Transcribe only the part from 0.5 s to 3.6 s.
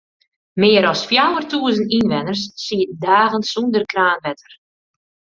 Mear as fjouwertûzen ynwenners sieten dagen